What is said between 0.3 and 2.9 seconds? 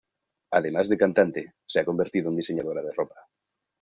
Además de cantante, se ha convertido en diseñadora